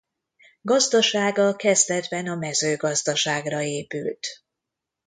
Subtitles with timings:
[0.61, 4.27] Gazdasága kezdetben a mezőgazdaságra épült.